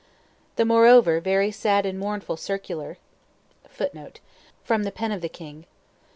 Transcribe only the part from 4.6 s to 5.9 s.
From the pen of the king.